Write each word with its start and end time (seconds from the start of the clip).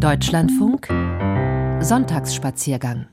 Deutschlandfunk 0.00 0.88
Sonntagsspaziergang 1.84 3.06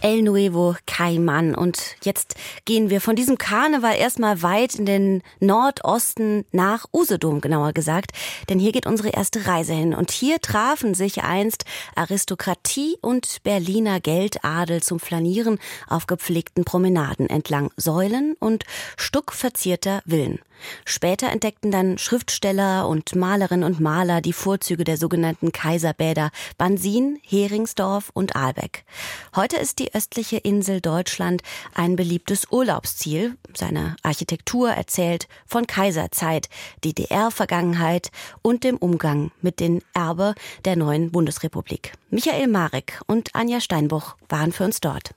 El 0.00 0.22
Nuevo 0.22 0.74
Caiman. 0.86 1.54
Und 1.54 1.96
jetzt 2.02 2.36
gehen 2.64 2.88
wir 2.88 3.02
von 3.02 3.14
diesem 3.14 3.36
Karneval 3.36 3.96
erstmal 3.96 4.42
weit 4.42 4.76
in 4.76 4.86
den 4.86 5.22
Nordosten 5.40 6.46
nach 6.52 6.86
Usedom, 6.90 7.42
genauer 7.42 7.74
gesagt. 7.74 8.12
Denn 8.48 8.58
hier 8.58 8.72
geht 8.72 8.86
unsere 8.86 9.10
erste 9.10 9.46
Reise 9.46 9.74
hin. 9.74 9.92
Und 9.94 10.10
hier 10.10 10.40
trafen 10.40 10.94
sich 10.94 11.22
einst 11.22 11.66
Aristokratie 11.94 12.96
und 13.02 13.42
Berliner 13.42 14.00
Geldadel 14.00 14.82
zum 14.82 15.00
Flanieren 15.00 15.58
auf 15.86 16.06
gepflegten 16.06 16.64
Promenaden 16.64 17.28
entlang 17.28 17.70
Säulen 17.76 18.36
und 18.40 18.64
stuckverzierter 18.96 20.02
Villen. 20.06 20.40
Später 20.84 21.30
entdeckten 21.30 21.70
dann 21.70 21.98
Schriftsteller 21.98 22.88
und 22.88 23.14
Malerinnen 23.14 23.64
und 23.64 23.80
Maler 23.80 24.20
die 24.20 24.32
Vorzüge 24.32 24.84
der 24.84 24.96
sogenannten 24.96 25.52
Kaiserbäder 25.52 26.30
Bansin, 26.58 27.18
Heringsdorf 27.26 28.10
und 28.14 28.36
Aalbeck. 28.36 28.84
Heute 29.34 29.56
ist 29.56 29.78
die 29.78 29.94
östliche 29.94 30.38
Insel 30.38 30.80
Deutschland 30.80 31.42
ein 31.74 31.96
beliebtes 31.96 32.50
Urlaubsziel. 32.50 33.36
Seine 33.54 33.96
Architektur 34.02 34.70
erzählt 34.70 35.28
von 35.46 35.66
Kaiserzeit, 35.66 36.48
DDR-Vergangenheit 36.84 38.10
und 38.42 38.64
dem 38.64 38.76
Umgang 38.76 39.30
mit 39.40 39.60
den 39.60 39.82
Erbe 39.94 40.34
der 40.64 40.76
neuen 40.76 41.10
Bundesrepublik. 41.10 41.92
Michael 42.10 42.48
Marek 42.48 43.00
und 43.06 43.34
Anja 43.34 43.60
Steinbuch 43.60 44.16
waren 44.28 44.52
für 44.52 44.64
uns 44.64 44.80
dort. 44.80 45.12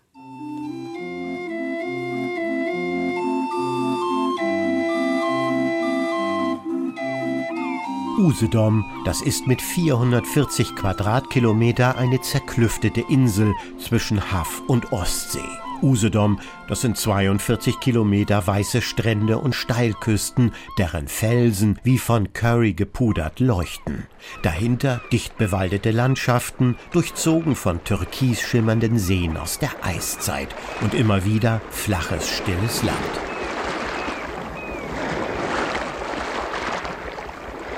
Usedom, 8.17 8.85
das 9.03 9.21
ist 9.21 9.45
mit 9.45 9.61
440 9.61 10.75
Quadratkilometer 10.75 11.97
eine 11.97 12.21
zerklüftete 12.21 13.01
Insel 13.01 13.53
zwischen 13.77 14.31
Haff 14.31 14.61
und 14.67 14.93
Ostsee. 14.93 15.39
Usedom, 15.81 16.39
das 16.69 16.81
sind 16.81 16.97
42 16.97 17.79
Kilometer 17.81 18.47
weiße 18.47 18.81
Strände 18.81 19.37
und 19.37 19.53
Steilküsten, 19.53 20.53
deren 20.77 21.07
Felsen 21.09 21.77
wie 21.83 21.97
von 21.97 22.31
Curry 22.31 22.73
gepudert 22.73 23.41
leuchten. 23.41 24.07
Dahinter 24.41 25.01
dicht 25.11 25.37
bewaldete 25.37 25.91
Landschaften, 25.91 26.77
durchzogen 26.91 27.55
von 27.55 27.83
türkis 27.83 28.41
schimmernden 28.41 28.97
Seen 28.97 29.35
aus 29.35 29.59
der 29.59 29.71
Eiszeit 29.81 30.55
und 30.81 30.93
immer 30.93 31.25
wieder 31.25 31.61
flaches, 31.69 32.29
stilles 32.29 32.81
Land. 32.83 33.34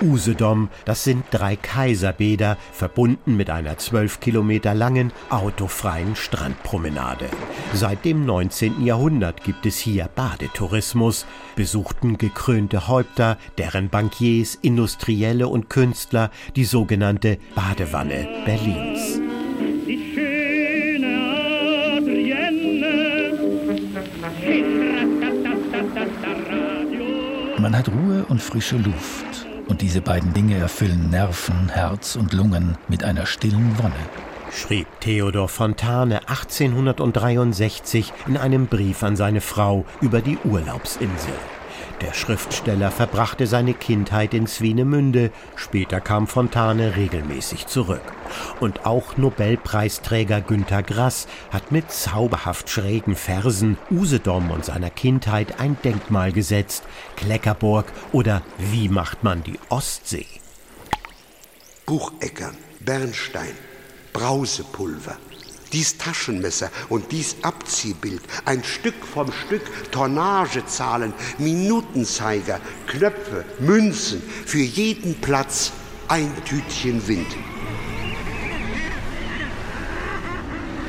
Usedom, 0.02 0.70
das 0.86 1.04
sind 1.04 1.26
drei 1.32 1.56
Kaiserbäder, 1.56 2.58
verbunden 2.72 3.36
mit 3.36 3.50
einer 3.50 3.78
zwölf 3.78 4.20
Kilometer 4.20 4.74
langen, 4.74 5.12
autofreien 5.30 6.16
Strandpromenade. 6.16 7.26
Seit 7.74 8.06
dem 8.06 8.26
19. 8.26 8.86
Jahrhundert 8.86 9.44
gibt 9.44 9.66
es 9.66 9.78
hier 9.78 10.10
Badetourismus, 10.16 11.26
besuchten 11.56 12.18
gekrönte 12.18 12.88
Häupter, 12.88 13.38
deren 13.58 13.90
Bankiers, 13.90 14.56
Industrielle 14.56 15.48
und 15.48 15.70
Künstler 15.70 16.32
die 16.56 16.66
sogenannte 16.66 17.38
Badewanne 17.56 18.28
Berlins. 18.46 19.20
Die 19.88 20.14
schöne 20.14 21.18
Adrienne. 21.98 22.58
Man 27.60 27.76
hat 27.76 27.90
Ruhe 27.90 28.24
und 28.30 28.42
frische 28.42 28.78
Luft. 28.78 29.47
Und 29.68 29.82
diese 29.82 30.02
beiden 30.02 30.34
Dinge 30.34 30.56
erfüllen 30.56 31.10
Nerven, 31.10 31.70
Herz 31.70 32.16
und 32.16 32.34
Lungen 32.34 32.78
mit 32.88 33.04
einer 33.04 33.26
stillen 33.26 33.78
Wonne. 33.78 33.94
Schrieb 34.52 34.88
Theodor 35.02 35.50
Fontane 35.50 36.22
1863 36.30 38.14
in 38.28 38.38
einem 38.38 38.68
Brief 38.68 39.04
an 39.04 39.18
seine 39.18 39.42
Frau 39.42 39.86
über 40.00 40.22
die 40.22 40.38
Urlaubsinsel. 40.46 41.34
Der 42.02 42.14
Schriftsteller 42.14 42.92
verbrachte 42.92 43.48
seine 43.48 43.74
Kindheit 43.74 44.36
in 44.36 44.46
Swinemünde, 44.46 45.32
später 45.56 46.00
kam 46.00 46.28
Fontane 46.28 46.96
regelmäßig 46.96 47.66
zurück. 47.66 48.04
Und 48.60 48.86
auch 48.86 49.18
Nobelpreisträger 49.18 50.42
Günter 50.42 50.84
Grass 50.84 51.28
hat 51.52 51.72
mit 51.72 51.92
zauberhaft 51.92 52.70
schrägen 52.70 53.16
Versen 53.16 53.78
Usedom 53.90 54.52
und 54.52 54.66
seiner 54.66 54.92
Kindheit 54.92 55.60
ein 55.60 55.76
Denkmal 55.84 56.32
gesetzt, 56.32 56.84
Kleckerburg 57.16 57.86
oder 58.12 58.44
Wie 58.60 58.90
macht 58.90 59.24
man 59.24 59.42
die 59.44 59.60
Ostsee? 59.70 60.28
Bucheckern, 61.88 62.58
Bernstein, 62.80 63.56
Brausepulver, 64.14 65.18
dies 65.74 65.98
Taschenmesser 65.98 66.70
und 66.90 67.12
dies 67.12 67.38
Abziehbild, 67.42 68.22
ein 68.46 68.64
Stück 68.64 68.96
vom 69.06 69.32
Stück 69.32 69.92
Tonnagezahlen, 69.92 71.14
Minutenzeiger, 71.38 72.60
Knöpfe, 72.88 73.46
Münzen, 73.60 74.22
für 74.46 74.60
jeden 74.60 75.16
Platz 75.16 75.72
ein 76.08 76.32
Tütchen 76.46 77.08
Wind. 77.08 77.28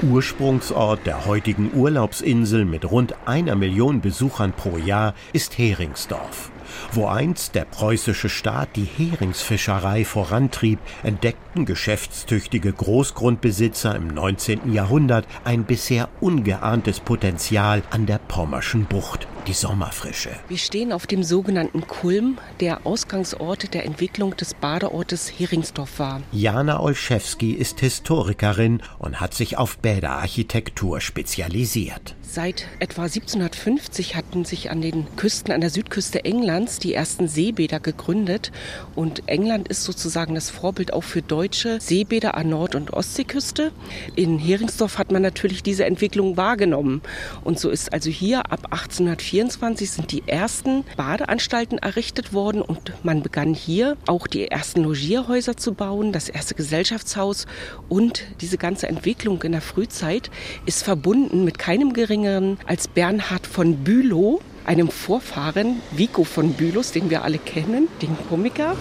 Ursprungsort 0.02 1.06
der 1.06 1.26
heutigen 1.26 1.72
Urlaubsinsel 1.74 2.64
mit 2.64 2.88
rund 2.88 3.14
einer 3.26 3.56
Million 3.56 4.00
Besuchern 4.00 4.52
pro 4.52 4.78
Jahr 4.78 5.14
ist 5.32 5.58
Heringsdorf. 5.58 6.52
Wo 6.92 7.06
einst 7.06 7.54
der 7.54 7.64
preußische 7.64 8.28
Staat 8.28 8.76
die 8.76 8.84
Heringsfischerei 8.84 10.04
vorantrieb, 10.04 10.78
entdeckten 11.02 11.66
geschäftstüchtige 11.66 12.72
Großgrundbesitzer 12.72 13.94
im 13.94 14.08
19. 14.08 14.72
Jahrhundert 14.72 15.26
ein 15.44 15.64
bisher 15.64 16.08
ungeahntes 16.20 17.00
Potenzial 17.00 17.82
an 17.90 18.06
der 18.06 18.18
Pommerschen 18.18 18.86
Bucht 18.86 19.28
die 19.48 19.54
Sommerfrische. 19.54 20.30
Wir 20.48 20.58
stehen 20.58 20.92
auf 20.92 21.06
dem 21.06 21.22
sogenannten 21.22 21.86
Kulm, 21.86 22.38
der 22.60 22.86
Ausgangsort 22.86 23.72
der 23.72 23.86
Entwicklung 23.86 24.36
des 24.36 24.52
Badeortes 24.52 25.28
Heringsdorf 25.38 25.98
war. 25.98 26.22
Jana 26.32 26.80
Olszewski 26.80 27.52
ist 27.52 27.80
Historikerin 27.80 28.82
und 28.98 29.20
hat 29.20 29.32
sich 29.32 29.56
auf 29.56 29.78
Bäderarchitektur 29.78 31.00
spezialisiert. 31.00 32.14
Seit 32.20 32.66
etwa 32.78 33.04
1750 33.04 34.16
hatten 34.16 34.44
sich 34.44 34.70
an 34.70 34.82
den 34.82 35.06
Küsten, 35.16 35.50
an 35.50 35.62
der 35.62 35.70
Südküste 35.70 36.26
Englands, 36.26 36.57
die 36.66 36.94
ersten 36.94 37.28
Seebäder 37.28 37.80
gegründet. 37.80 38.52
Und 38.94 39.22
England 39.26 39.68
ist 39.68 39.84
sozusagen 39.84 40.34
das 40.34 40.50
Vorbild 40.50 40.92
auch 40.92 41.04
für 41.04 41.22
deutsche 41.22 41.80
Seebäder 41.80 42.36
an 42.36 42.48
Nord- 42.48 42.74
und 42.74 42.92
Ostseeküste. 42.92 43.72
In 44.16 44.38
Heringsdorf 44.38 44.98
hat 44.98 45.12
man 45.12 45.22
natürlich 45.22 45.62
diese 45.62 45.84
Entwicklung 45.84 46.36
wahrgenommen. 46.36 47.02
Und 47.44 47.58
so 47.58 47.70
ist 47.70 47.92
also 47.92 48.10
hier 48.10 48.50
ab 48.50 48.66
1824 48.70 49.90
sind 49.90 50.12
die 50.12 50.22
ersten 50.26 50.84
Badeanstalten 50.96 51.78
errichtet 51.78 52.32
worden 52.32 52.62
und 52.62 52.92
man 53.02 53.22
begann 53.22 53.54
hier 53.54 53.96
auch 54.06 54.26
die 54.26 54.48
ersten 54.48 54.82
Logierhäuser 54.82 55.56
zu 55.56 55.74
bauen, 55.74 56.12
das 56.12 56.28
erste 56.28 56.54
Gesellschaftshaus 56.54 57.46
und 57.88 58.24
diese 58.40 58.58
ganze 58.58 58.88
Entwicklung 58.88 59.42
in 59.42 59.52
der 59.52 59.60
Frühzeit 59.60 60.30
ist 60.66 60.82
verbunden 60.82 61.44
mit 61.44 61.58
keinem 61.58 61.92
geringeren 61.92 62.58
als 62.66 62.88
Bernhard 62.88 63.46
von 63.46 63.84
Bülow, 63.84 64.40
einem 64.68 64.90
Vorfahren 64.90 65.80
Vico 65.92 66.24
von 66.24 66.52
Bülows, 66.52 66.92
den 66.92 67.08
wir 67.08 67.24
alle 67.24 67.38
kennen, 67.38 67.88
den 68.02 68.14
Komiker. 68.28 68.76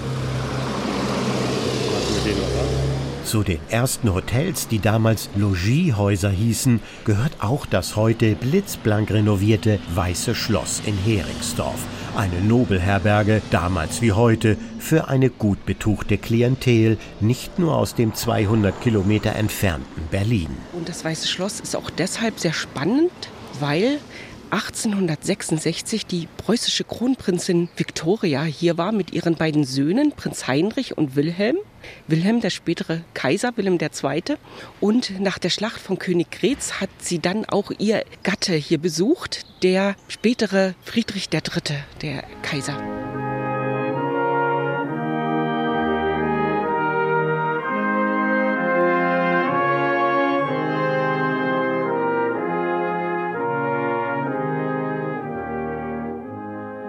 Zu 3.23 3.43
den 3.43 3.59
ersten 3.69 4.13
Hotels, 4.13 4.67
die 4.67 4.79
damals 4.79 5.29
Logiehäuser 5.35 6.29
hießen, 6.29 6.81
gehört 7.05 7.37
auch 7.39 7.65
das 7.65 7.95
heute 7.95 8.35
blitzblank 8.35 9.11
renovierte 9.11 9.79
Weiße 9.95 10.35
Schloss 10.35 10.81
in 10.85 10.97
Heringsdorf. 10.97 11.79
Eine 12.17 12.41
Nobelherberge, 12.41 13.41
damals 13.51 14.01
wie 14.01 14.11
heute, 14.11 14.57
für 14.79 15.07
eine 15.07 15.29
gut 15.29 15.65
betuchte 15.65 16.17
Klientel, 16.17 16.97
nicht 17.21 17.59
nur 17.59 17.77
aus 17.77 17.95
dem 17.95 18.13
200 18.13 18.81
Kilometer 18.81 19.35
entfernten 19.35 20.03
Berlin. 20.11 20.49
Und 20.73 20.89
das 20.89 21.05
Weiße 21.05 21.27
Schloss 21.29 21.61
ist 21.61 21.77
auch 21.77 21.89
deshalb 21.89 22.39
sehr 22.39 22.53
spannend, 22.53 23.11
weil 23.61 23.99
1866 24.51 26.05
die 26.05 26.27
preußische 26.37 26.83
Kronprinzin 26.83 27.69
Viktoria 27.75 28.43
hier 28.43 28.77
war 28.77 28.91
mit 28.91 29.13
ihren 29.13 29.35
beiden 29.35 29.63
Söhnen, 29.63 30.11
Prinz 30.11 30.47
Heinrich 30.47 30.97
und 30.97 31.15
Wilhelm. 31.15 31.57
Wilhelm, 32.07 32.41
der 32.41 32.49
spätere 32.49 33.01
Kaiser, 33.13 33.55
Wilhelm 33.55 33.77
II. 33.79 34.37
Und 34.81 35.19
nach 35.19 35.37
der 35.37 35.49
Schlacht 35.49 35.79
von 35.79 35.99
Königgrätz 35.99 36.73
hat 36.73 36.89
sie 36.99 37.19
dann 37.19 37.45
auch 37.45 37.71
ihr 37.77 38.03
Gatte 38.23 38.53
hier 38.55 38.77
besucht, 38.77 39.45
der 39.63 39.95
spätere 40.07 40.75
Friedrich 40.83 41.29
III., 41.31 41.77
der 42.01 42.23
Kaiser. 42.41 42.96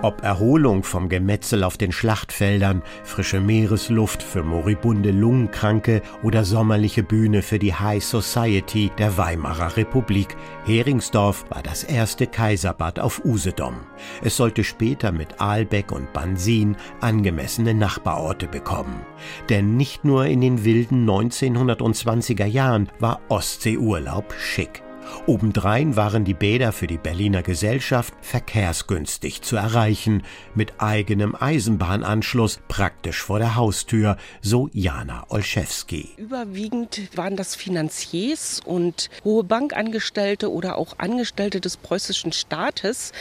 Ob 0.00 0.22
Erholung 0.22 0.84
vom 0.84 1.08
Gemetzel 1.08 1.64
auf 1.64 1.76
den 1.76 1.90
Schlachtfeldern, 1.90 2.82
frische 3.02 3.40
Meeresluft 3.40 4.22
für 4.22 4.44
moribunde 4.44 5.10
Lungenkranke 5.10 6.02
oder 6.22 6.44
sommerliche 6.44 7.02
Bühne 7.02 7.42
für 7.42 7.58
die 7.58 7.74
High 7.74 8.04
Society 8.04 8.92
der 8.96 9.18
Weimarer 9.18 9.76
Republik, 9.76 10.36
Heringsdorf 10.64 11.46
war 11.48 11.64
das 11.64 11.82
erste 11.82 12.28
Kaiserbad 12.28 13.00
auf 13.00 13.24
Usedom. 13.24 13.74
Es 14.22 14.36
sollte 14.36 14.62
später 14.62 15.10
mit 15.10 15.40
Aalbeck 15.40 15.90
und 15.90 16.12
Bansin 16.12 16.76
angemessene 17.00 17.74
Nachbarorte 17.74 18.46
bekommen. 18.46 19.00
Denn 19.48 19.76
nicht 19.76 20.04
nur 20.04 20.26
in 20.26 20.40
den 20.40 20.64
wilden 20.64 21.10
1920er 21.10 22.46
Jahren 22.46 22.88
war 23.00 23.18
Ostseeurlaub 23.28 24.32
schick. 24.38 24.84
Obendrein 25.26 25.96
waren 25.96 26.25
die 26.25 26.34
Bäder 26.34 26.72
für 26.72 26.87
die 26.87 26.99
Berliner 26.99 27.43
Gesellschaft 27.43 28.14
verkehrsgünstig 28.20 29.43
zu 29.43 29.56
erreichen, 29.56 30.22
mit 30.55 30.81
eigenem 30.81 31.34
Eisenbahnanschluss 31.34 32.60
praktisch 32.69 33.22
vor 33.22 33.38
der 33.38 33.56
Haustür, 33.56 34.16
so 34.40 34.69
Jana 34.72 35.25
Olszewski. 35.28 36.10
Überwiegend 36.16 37.00
waren 37.16 37.37
das 37.37 37.55
Finanziers 37.55 38.60
und 38.64 39.10
hohe 39.25 39.44
Bankangestellte 39.44 40.52
oder 40.52 40.78
auch 40.78 40.99
Angestellte 40.99 41.60
des 41.60 41.76
preußischen 41.76 42.32
Staates, 42.32 43.12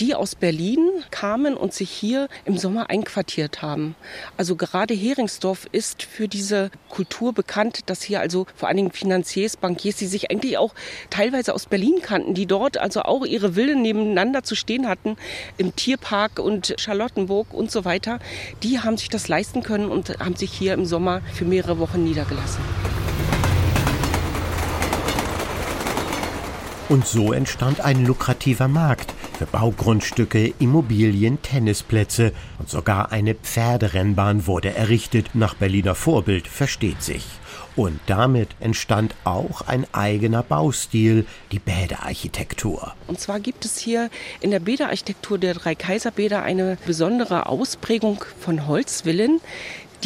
die 0.00 0.14
aus 0.14 0.34
Berlin 0.34 0.88
kamen 1.10 1.54
und 1.54 1.72
sich 1.72 1.90
hier 1.90 2.28
im 2.44 2.58
Sommer 2.58 2.90
einquartiert 2.90 3.62
haben. 3.62 3.94
Also 4.36 4.56
gerade 4.56 4.94
Heringsdorf 4.94 5.66
ist 5.72 6.02
für 6.02 6.28
diese 6.28 6.70
Kultur 6.88 7.32
bekannt, 7.32 7.80
dass 7.86 8.02
hier 8.02 8.20
also 8.20 8.46
vor 8.54 8.68
allen 8.68 8.76
Dingen 8.76 8.92
Finanziers, 8.92 9.56
Bankiers, 9.56 9.96
die 9.96 10.06
sich 10.06 10.30
eigentlich 10.30 10.58
auch 10.58 10.74
teilweise 11.10 11.35
teilweise 11.36 11.54
aus 11.54 11.66
Berlin 11.66 11.96
kannten, 12.00 12.32
die 12.32 12.46
dort 12.46 12.78
also 12.78 13.02
auch 13.02 13.26
ihre 13.26 13.52
Villen 13.52 13.82
nebeneinander 13.82 14.42
zu 14.42 14.54
stehen 14.54 14.88
hatten, 14.88 15.16
im 15.58 15.76
Tierpark 15.76 16.38
und 16.38 16.74
Charlottenburg 16.78 17.52
und 17.52 17.70
so 17.70 17.84
weiter, 17.84 18.20
die 18.62 18.80
haben 18.80 18.96
sich 18.96 19.10
das 19.10 19.28
leisten 19.28 19.62
können 19.62 19.90
und 19.90 20.18
haben 20.18 20.34
sich 20.34 20.50
hier 20.50 20.72
im 20.72 20.86
Sommer 20.86 21.20
für 21.34 21.44
mehrere 21.44 21.78
Wochen 21.78 22.04
niedergelassen. 22.04 22.62
Und 26.88 27.06
so 27.06 27.32
entstand 27.32 27.80
ein 27.80 28.06
lukrativer 28.06 28.68
Markt 28.68 29.12
für 29.36 29.46
Baugrundstücke, 29.46 30.54
Immobilien, 30.58 31.42
Tennisplätze 31.42 32.32
und 32.58 32.70
sogar 32.70 33.12
eine 33.12 33.34
Pferderennbahn 33.34 34.46
wurde 34.46 34.74
errichtet, 34.74 35.34
nach 35.34 35.54
Berliner 35.54 35.94
Vorbild, 35.94 36.48
versteht 36.48 37.02
sich. 37.02 37.26
Und 37.76 38.00
damit 38.06 38.48
entstand 38.58 39.14
auch 39.24 39.60
ein 39.60 39.86
eigener 39.92 40.42
Baustil, 40.42 41.26
die 41.52 41.58
Bäderarchitektur. 41.58 42.94
Und 43.06 43.20
zwar 43.20 43.38
gibt 43.38 43.66
es 43.66 43.76
hier 43.78 44.08
in 44.40 44.50
der 44.50 44.60
Bäderarchitektur 44.60 45.36
der 45.36 45.52
drei 45.52 45.74
Kaiserbäder 45.74 46.42
eine 46.42 46.78
besondere 46.86 47.46
Ausprägung 47.46 48.24
von 48.40 48.66
Holzvillen, 48.66 49.42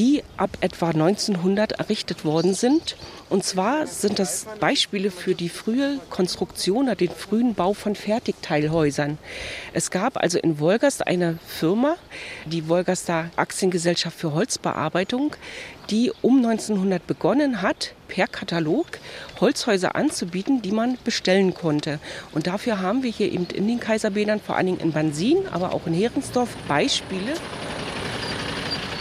die 0.00 0.24
ab 0.38 0.56
etwa 0.62 0.88
1900 0.88 1.72
errichtet 1.72 2.24
worden 2.24 2.54
sind. 2.54 2.96
Und 3.28 3.44
zwar 3.44 3.86
sind 3.86 4.18
das 4.18 4.46
Beispiele 4.58 5.10
für 5.10 5.34
die 5.34 5.50
frühe 5.50 6.00
Konstruktion 6.08 6.86
oder 6.86 6.94
den 6.94 7.10
frühen 7.10 7.52
Bau 7.52 7.74
von 7.74 7.94
Fertigteilhäusern. 7.94 9.18
Es 9.74 9.90
gab 9.90 10.16
also 10.16 10.38
in 10.38 10.58
Wolgast 10.58 11.06
eine 11.06 11.38
Firma, 11.46 11.96
die 12.46 12.66
Wolgaster 12.66 13.28
Aktiengesellschaft 13.36 14.18
für 14.18 14.32
Holzbearbeitung, 14.32 15.36
die 15.90 16.10
um 16.22 16.38
1900 16.38 17.06
begonnen 17.06 17.60
hat, 17.60 17.92
per 18.08 18.26
Katalog 18.26 18.86
Holzhäuser 19.38 19.96
anzubieten, 19.96 20.62
die 20.62 20.72
man 20.72 20.96
bestellen 21.04 21.52
konnte. 21.52 21.98
Und 22.32 22.46
dafür 22.46 22.80
haben 22.80 23.02
wir 23.02 23.10
hier 23.10 23.30
eben 23.30 23.46
in 23.52 23.68
den 23.68 23.80
Kaiserbädern, 23.80 24.40
vor 24.40 24.56
allen 24.56 24.66
Dingen 24.66 24.80
in 24.80 24.92
Bansin, 24.92 25.46
aber 25.50 25.74
auch 25.74 25.86
in 25.86 25.92
Herensdorf, 25.92 26.48
Beispiele. 26.68 27.34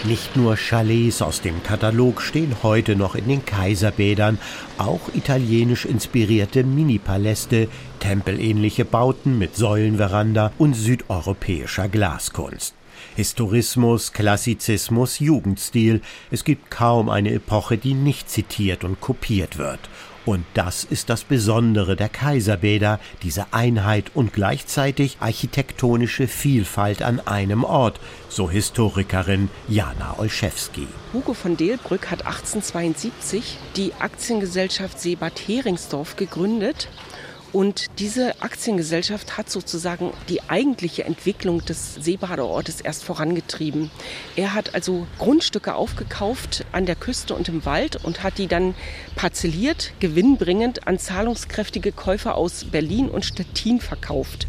Nicht 0.05 0.37
nur 0.37 0.55
Chalets 0.55 1.21
aus 1.21 1.41
dem 1.41 1.61
Katalog 1.61 2.21
stehen 2.21 2.55
heute 2.63 2.95
noch 2.95 3.15
in 3.15 3.27
den 3.27 3.43
Kaiserbädern, 3.43 4.39
auch 4.77 5.01
italienisch 5.13 5.83
inspirierte 5.83 6.63
Mini-Paläste, 6.63 7.67
tempelähnliche 7.99 8.85
Bauten 8.85 9.37
mit 9.37 9.57
Säulenveranda 9.57 10.53
und 10.57 10.73
südeuropäischer 10.73 11.89
Glaskunst. 11.89 12.75
Historismus, 13.17 14.13
Klassizismus, 14.13 15.19
Jugendstil, 15.19 16.01
es 16.31 16.45
gibt 16.45 16.71
kaum 16.71 17.09
eine 17.09 17.33
Epoche, 17.33 17.77
die 17.77 17.93
nicht 17.93 18.29
zitiert 18.29 18.85
und 18.85 19.01
kopiert 19.01 19.57
wird. 19.57 19.79
Und 20.29 20.45
das 20.53 20.83
ist 20.83 21.09
das 21.09 21.23
Besondere 21.23 21.95
der 21.95 22.07
Kaiserbäder, 22.07 22.99
diese 23.23 23.51
Einheit 23.51 24.11
und 24.13 24.31
gleichzeitig 24.31 25.17
architektonische 25.21 26.27
Vielfalt 26.27 27.01
an 27.01 27.19
einem 27.19 27.63
Ort, 27.63 27.99
so 28.29 28.47
Historikerin 28.47 29.49
Jana 29.67 30.19
Olszewski. 30.19 30.87
Hugo 31.13 31.33
von 31.33 31.57
Delbrück 31.57 32.11
hat 32.11 32.27
1872 32.27 33.57
die 33.75 33.91
Aktiengesellschaft 33.95 34.99
Seebad 34.99 35.39
Heringsdorf 35.47 36.15
gegründet 36.15 36.89
und 37.51 37.87
diese 37.99 38.41
Aktiengesellschaft 38.41 39.37
hat 39.37 39.49
sozusagen 39.49 40.13
die 40.27 40.41
eigentliche 40.49 41.03
Entwicklung 41.03 41.63
des 41.65 41.95
Seebadeortes 41.95 42.81
erst 42.81 43.03
vorangetrieben. 43.03 43.89
Er 44.35 44.53
hat 44.53 44.75
also 44.75 45.07
Grundstücke 45.17 45.75
aufgekauft 45.75 46.65
an 46.71 46.85
der 46.85 46.95
Küste 46.95 47.33
und 47.33 47.49
im 47.49 47.65
Wald 47.65 48.03
und 48.03 48.23
hat 48.23 48.37
die 48.37 48.47
dann 48.47 48.75
parzelliert, 49.15 49.93
gewinnbringend 49.99 50.87
an 50.87 50.99
zahlungskräftige 50.99 51.91
Käufer 51.91 52.35
aus 52.35 52.65
Berlin 52.65 53.09
und 53.09 53.25
Stettin 53.25 53.79
verkauft. 53.79 54.47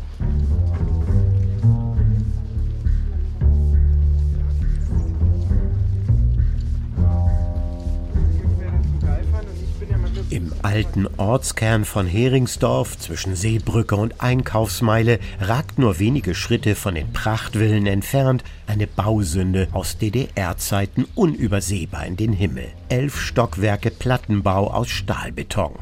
Im 10.30 10.52
alten 10.62 11.08
Ortskern 11.16 11.84
von 11.84 12.06
Heringsdorf 12.06 12.96
zwischen 12.96 13.34
Seebrücke 13.34 13.96
und 13.96 14.20
Einkaufsmeile 14.20 15.18
ragt 15.40 15.80
nur 15.80 15.98
wenige 15.98 16.36
Schritte 16.36 16.76
von 16.76 16.94
den 16.94 17.12
Prachtvillen 17.12 17.88
entfernt 17.88 18.44
eine 18.68 18.86
Bausünde 18.86 19.66
aus 19.72 19.98
DDR-Zeiten 19.98 21.04
unübersehbar 21.16 22.06
in 22.06 22.16
den 22.16 22.32
Himmel. 22.32 22.68
Elf 22.88 23.20
Stockwerke 23.20 23.90
Plattenbau 23.90 24.68
aus 24.68 24.88
Stahlbeton. 24.88 25.72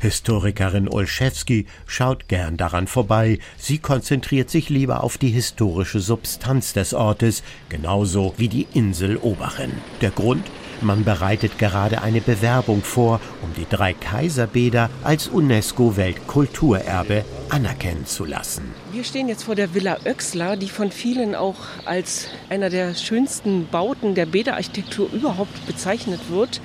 Historikerin 0.00 0.88
Olszewski 0.88 1.66
schaut 1.86 2.26
gern 2.26 2.56
daran 2.56 2.88
vorbei. 2.88 3.38
Sie 3.56 3.78
konzentriert 3.78 4.50
sich 4.50 4.70
lieber 4.70 5.04
auf 5.04 5.18
die 5.18 5.30
historische 5.30 6.00
Substanz 6.00 6.72
des 6.72 6.94
Ortes, 6.94 7.44
genauso 7.68 8.34
wie 8.38 8.48
die 8.48 8.66
Insel 8.74 9.18
Oberrinn. 9.18 9.72
Der 10.00 10.10
Grund? 10.10 10.44
Man 10.84 11.02
bereitet 11.02 11.58
gerade 11.58 12.02
eine 12.02 12.20
Bewerbung 12.20 12.82
vor, 12.82 13.18
um 13.40 13.54
die 13.54 13.66
drei 13.68 13.94
Kaiserbäder 13.94 14.90
als 15.02 15.28
UNESCO-Weltkulturerbe 15.28 17.24
anerkennen 17.48 18.04
zu 18.04 18.26
lassen. 18.26 18.74
Wir 18.92 19.02
stehen 19.02 19.28
jetzt 19.28 19.44
vor 19.44 19.54
der 19.54 19.72
Villa 19.74 19.96
Oechsler, 20.04 20.56
die 20.56 20.68
von 20.68 20.90
vielen 20.90 21.34
auch 21.34 21.56
als 21.86 22.28
einer 22.50 22.68
der 22.68 22.94
schönsten 22.94 23.66
Bauten 23.66 24.14
der 24.14 24.26
Bäderarchitektur 24.26 25.10
überhaupt 25.10 25.66
bezeichnet 25.66 26.20
wird. 26.28 26.60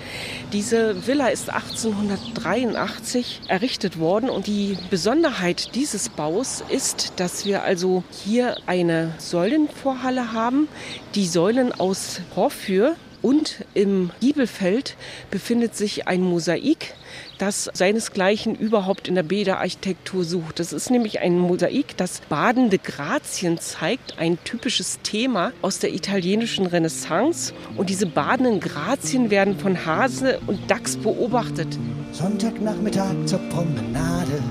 Diese 0.52 1.08
Villa 1.08 1.28
ist 1.28 1.50
1883 1.50 3.42
errichtet 3.48 4.00
worden 4.00 4.30
und 4.30 4.48
die 4.48 4.78
Besonderheit 4.90 5.76
dieses 5.76 6.10
Baus 6.10 6.62
ist, 6.68 7.14
dass 7.16 7.46
wir 7.46 7.64
also 7.64 8.04
hier 8.26 8.58
eine 8.66 9.14
Säulenvorhalle 9.18 10.34
haben. 10.34 10.68
Die 11.16 11.26
Säulen 11.26 11.72
aus 11.72 12.20
Porphyr 12.34 12.98
und 13.22 13.66
im 13.74 14.12
Giebelfeld 14.20 14.96
befindet 15.32 15.76
sich 15.76 16.08
ein 16.08 16.22
Mosaik, 16.22 16.94
das 17.38 17.70
seinesgleichen 17.74 18.56
überhaupt 18.56 19.08
in 19.08 19.16
der 19.16 19.24
Bäderarchitektur 19.24 20.24
sucht. 20.24 20.60
Das 20.60 20.74
ist 20.74 20.90
nämlich 20.90 21.20
ein 21.20 21.40
Mosaik, 21.40 21.98
das 21.98 22.22
badende 22.30 22.78
Grazien 22.78 23.58
zeigt, 23.58 24.20
ein 24.20 24.38
typisches 24.44 25.00
Thema 25.04 25.52
aus 25.62 25.80
der 25.80 25.94
italienischen 25.94 26.66
Renaissance. 26.66 27.54
Und 27.78 27.90
diese 27.90 28.06
badenden 28.06 28.60
Grazien 28.60 29.30
werden 29.30 29.58
von 29.58 29.86
Hase 29.86 30.40
und 30.48 30.60
Dachs 30.70 30.98
beobachtet. 30.98 31.68
Sonntagnachmittag 32.12 33.26
zur 33.26 33.40
Promenade, 33.50 34.44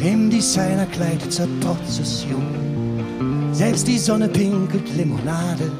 im 0.00 0.30
Designerkleid 0.30 1.32
zur 1.32 1.48
Prozession. 1.60 3.50
Selbst 3.52 3.88
die 3.88 3.98
Sonne 3.98 4.28
pinkelt 4.28 4.94
Limonade 4.96 5.70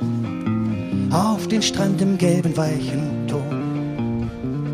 auf 1.13 1.49
den 1.49 1.63
Strand 1.63 2.01
im 2.01 2.19
gelben 2.19 2.57
weichen 2.57 3.27
Ton. 3.29 4.31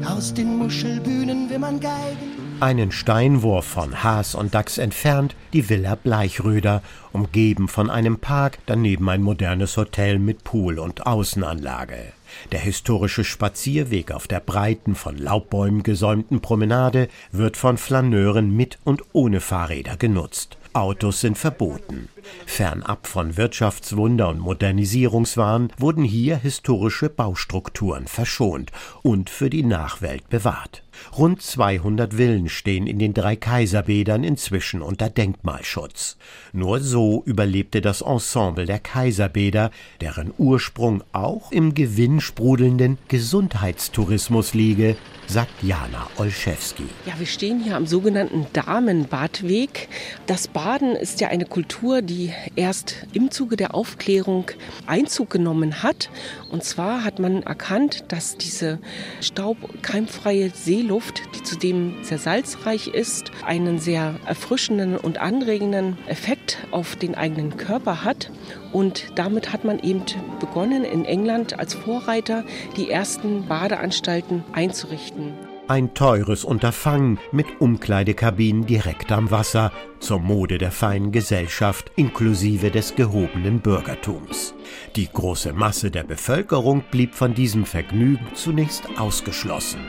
Aus 0.07 0.33
den 0.35 0.57
Muschelbühnen 0.57 1.49
man 1.63 1.81
geigen. 1.81 2.33
Einen 2.61 2.93
Steinwurf 2.93 3.65
von 3.65 4.05
Haas 4.05 4.35
und 4.35 4.55
Dachs 4.55 4.79
entfernt 4.79 5.35
die 5.53 5.69
Villa 5.69 5.97
Bleichröder, 5.97 6.83
umgeben 7.13 7.67
von 7.67 7.91
einem 7.91 8.19
Park, 8.19 8.59
daneben 8.67 9.09
ein 9.09 9.23
modernes 9.23 9.77
Hotel 9.77 10.19
mit 10.19 10.45
Pool 10.45 10.79
und 10.79 11.07
Außenanlage. 11.07 12.13
Der 12.53 12.61
historische 12.61 13.25
Spazierweg 13.25 14.13
auf 14.13 14.29
der 14.29 14.41
breiten, 14.41 14.95
von 14.95 15.19
Laubbäumen 15.19 15.83
gesäumten 15.83 16.41
Promenade 16.41 17.09
wird 17.33 17.57
von 17.57 17.79
Flaneuren 17.79 18.55
mit 18.55 18.79
und 18.85 19.03
ohne 19.13 19.41
Fahrräder 19.41 19.97
genutzt. 19.97 20.57
Autos 20.75 21.21
sind 21.21 21.37
verboten. 21.37 22.09
Fernab 22.47 23.07
von 23.07 23.37
Wirtschaftswunder 23.37 24.29
und 24.29 24.39
Modernisierungswahn 24.39 25.73
wurden 25.77 26.05
hier 26.05 26.37
historische 26.37 27.09
Baustrukturen 27.09 28.07
verschont 28.07 28.73
und 29.03 29.29
für 29.29 29.51
die 29.51 29.65
Nachwelt 29.65 30.29
bewahrt. 30.31 30.83
Rund 31.17 31.43
200 31.43 32.15
Villen 32.15 32.49
stehen 32.49 32.87
in 32.87 32.99
den 32.99 33.15
drei 33.15 33.37
Kaiserbädern 33.37 34.25
inzwischen 34.25 34.83
unter 34.83 35.11
Denkmalschutz. 35.11 36.17
Nur 36.53 36.81
so 36.81 37.23
überlebte 37.25 37.81
das 37.81 38.03
Ensemble 38.03 38.67
der 38.67 38.79
Kaiserbäder, 38.79 39.71
deren 40.01 40.33
Ursprung 40.39 41.03
auch 41.13 41.53
im 41.53 41.75
gewinnsprudelnden 41.75 42.99
Gesundheitstourismus 43.09 44.55
liege, 44.55 44.97
sagt 45.27 45.63
Jana 45.63 46.09
Olszewski. 46.19 46.85
Ja, 47.07 47.15
wir 47.19 47.27
stehen 47.27 47.63
hier 47.63 47.77
am 47.77 47.87
sogenannten 47.87 48.47
Damenbadweg. 48.53 49.89
Das 50.27 50.49
Baden 50.49 50.95
ist 50.95 51.21
ja 51.21 51.29
eine 51.29 51.47
Kultur, 51.47 52.03
die 52.03 52.33
erst 52.57 53.07
im 53.13 53.31
Zuge 53.31 53.57
der 53.57 53.75
Aufklärung 53.75 54.51
Einzug 54.87 55.31
genommen 55.31 55.83
hat. 55.83 56.11
Und 56.51 56.65
zwar 56.65 57.05
hat 57.05 57.19
man 57.19 57.43
erkannt, 57.43 58.05
dass 58.09 58.37
diese 58.37 58.79
staubkeimfreie 59.21 60.51
Seeluft, 60.51 60.92
die 61.01 61.43
zudem 61.43 61.95
sehr 62.03 62.19
salzreich 62.19 62.89
ist, 62.89 63.31
einen 63.47 63.79
sehr 63.79 64.17
erfrischenden 64.27 64.97
und 64.97 65.19
anregenden 65.19 65.97
Effekt 66.07 66.59
auf 66.71 66.97
den 66.97 67.15
eigenen 67.15 67.57
Körper 67.57 68.05
hat. 68.05 68.31
Und 68.73 69.13
damit 69.15 69.53
hat 69.53 69.65
man 69.65 69.79
eben 69.79 70.03
begonnen, 70.41 70.85
in 70.85 71.05
England 71.05 71.59
als 71.59 71.75
Vorreiter 71.75 72.45
die 72.77 72.91
ersten 72.91 73.47
Badeanstalten 73.47 74.45
einzurichten. 74.53 75.52
Ein 75.73 75.95
teures 75.95 76.45
Unterfangen 76.45 77.19
mit 77.33 77.47
Umkleidekabinen 77.59 78.67
direkt 78.67 79.11
am 79.11 79.31
Wasser, 79.31 79.73
zur 80.01 80.19
Mode 80.19 80.59
der 80.59 80.71
feinen 80.71 81.13
Gesellschaft 81.13 81.91
inklusive 81.97 82.71
des 82.71 82.95
gehobenen 82.95 83.61
Bürgertums. 83.61 84.53
Die 84.97 85.09
große 85.11 85.55
Masse 85.55 85.91
der 85.91 86.05
Bevölkerung 86.05 86.85
blieb 86.91 87.15
von 87.15 87.33
diesem 87.33 87.65
Vergnügen 87.65 88.27
zunächst 88.35 88.87
ausgeschlossen. 88.99 89.81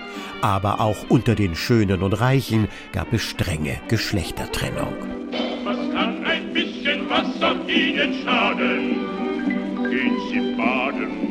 Aber 0.41 0.79
auch 0.79 1.09
unter 1.09 1.35
den 1.35 1.53
Schönen 1.53 2.01
und 2.01 2.13
Reichen 2.13 2.69
gab 2.93 3.11
es 3.11 3.23
strenge 3.23 3.81
Geschlechtertrennung. 3.89 4.93
Was 5.65 5.75
kann 5.91 6.23
ein 6.23 6.53
bisschen 6.53 7.09
Wasser 7.09 7.57
Ihnen 7.67 8.23
schaden? 8.23 8.99
Gehen 9.89 10.17
Sie 10.31 10.55
baden. 10.55 11.22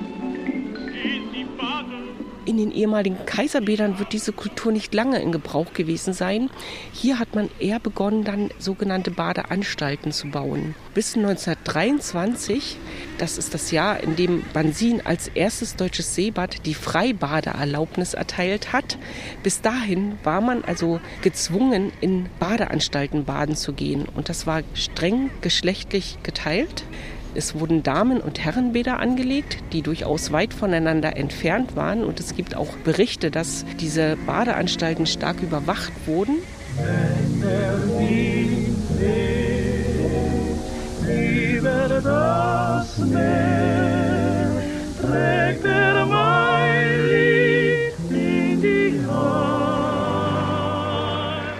In 2.52 2.58
den 2.58 2.72
ehemaligen 2.72 3.24
Kaiserbädern 3.24 3.98
wird 3.98 4.12
diese 4.12 4.30
Kultur 4.30 4.72
nicht 4.72 4.92
lange 4.92 5.22
in 5.22 5.32
Gebrauch 5.32 5.72
gewesen 5.72 6.12
sein. 6.12 6.50
Hier 6.92 7.18
hat 7.18 7.34
man 7.34 7.48
eher 7.58 7.80
begonnen, 7.80 8.24
dann 8.24 8.50
sogenannte 8.58 9.10
Badeanstalten 9.10 10.12
zu 10.12 10.28
bauen. 10.28 10.74
Bis 10.92 11.16
1923, 11.16 12.76
das 13.16 13.38
ist 13.38 13.54
das 13.54 13.70
Jahr, 13.70 14.00
in 14.00 14.16
dem 14.16 14.44
Bansin 14.52 15.00
als 15.00 15.28
erstes 15.28 15.76
deutsches 15.76 16.14
Seebad 16.14 16.66
die 16.66 16.74
Freibadeerlaubnis 16.74 18.12
erteilt 18.12 18.74
hat. 18.74 18.98
Bis 19.42 19.62
dahin 19.62 20.18
war 20.22 20.42
man 20.42 20.62
also 20.62 21.00
gezwungen, 21.22 21.90
in 22.02 22.28
Badeanstalten 22.38 23.24
baden 23.24 23.56
zu 23.56 23.72
gehen. 23.72 24.04
Und 24.14 24.28
das 24.28 24.46
war 24.46 24.60
streng 24.74 25.30
geschlechtlich 25.40 26.18
geteilt. 26.22 26.84
Es 27.34 27.54
wurden 27.58 27.82
Damen- 27.82 28.20
und 28.20 28.40
Herrenbäder 28.44 28.98
angelegt, 28.98 29.58
die 29.72 29.80
durchaus 29.80 30.32
weit 30.32 30.52
voneinander 30.52 31.16
entfernt 31.16 31.76
waren. 31.76 32.04
Und 32.04 32.20
es 32.20 32.34
gibt 32.36 32.54
auch 32.54 32.76
Berichte, 32.84 33.30
dass 33.30 33.64
diese 33.80 34.16
Badeanstalten 34.26 35.06
stark 35.06 35.40
überwacht 35.40 35.92
wurden. 36.06 36.36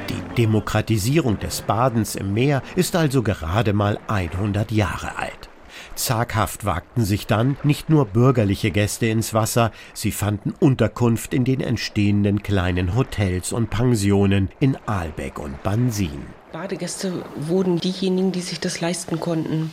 Die 0.08 0.34
Demokratisierung 0.36 1.38
des 1.38 1.62
Badens 1.62 2.14
im 2.14 2.34
Meer 2.34 2.62
ist 2.76 2.94
also 2.94 3.22
gerade 3.22 3.72
mal 3.72 3.98
100 4.08 4.70
Jahre 4.70 5.16
alt. 5.18 5.51
Zaghaft 5.94 6.64
wagten 6.64 7.04
sich 7.04 7.26
dann 7.26 7.56
nicht 7.62 7.90
nur 7.90 8.06
bürgerliche 8.06 8.70
Gäste 8.70 9.06
ins 9.06 9.34
Wasser, 9.34 9.72
sie 9.94 10.12
fanden 10.12 10.52
Unterkunft 10.58 11.34
in 11.34 11.44
den 11.44 11.61
entstehenden 11.61 12.42
kleinen 12.42 12.94
Hotels 12.94 13.52
und 13.52 13.70
Pensionen 13.70 14.50
in 14.61 14.76
Aalbeck 14.87 15.38
und 15.38 15.62
Bansin. 15.62 16.41
Badegäste 16.52 17.25
wurden 17.35 17.78
diejenigen, 17.78 18.30
die 18.30 18.42
sich 18.42 18.61
das 18.61 18.80
leisten 18.80 19.18
konnten. 19.18 19.71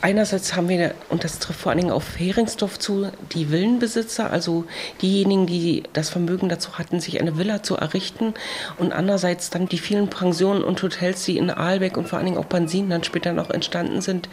Einerseits 0.00 0.56
haben 0.56 0.68
wir, 0.68 0.94
und 1.10 1.22
das 1.22 1.38
trifft 1.38 1.60
vor 1.60 1.70
allen 1.70 1.80
Dingen 1.80 1.92
auf 1.92 2.18
Heringsdorf 2.18 2.78
zu, 2.78 3.08
die 3.32 3.50
Villenbesitzer, 3.50 4.30
also 4.30 4.64
diejenigen, 5.00 5.46
die 5.46 5.84
das 5.92 6.10
Vermögen 6.10 6.48
dazu 6.48 6.78
hatten, 6.78 7.00
sich 7.00 7.20
eine 7.20 7.38
Villa 7.38 7.62
zu 7.62 7.76
errichten. 7.76 8.34
Und 8.78 8.92
andererseits 8.92 9.50
dann 9.50 9.68
die 9.68 9.78
vielen 9.78 10.10
Pensionen 10.10 10.64
und 10.64 10.82
Hotels, 10.82 11.24
die 11.24 11.38
in 11.38 11.50
Aalbeck 11.50 11.96
und 11.96 12.08
vor 12.08 12.18
allen 12.18 12.26
Dingen 12.26 12.38
auch 12.38 12.46
Bansin 12.46 12.90
dann 12.90 13.04
später 13.04 13.32
noch 13.32 13.50
entstanden 13.50 14.00
sind, 14.00 14.28